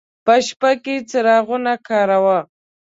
[0.25, 2.39] په شپه کې څراغونه کاروه.